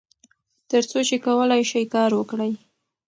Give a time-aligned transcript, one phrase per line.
[0.69, 2.51] تر څو چې کولای شئ کار وکړئ.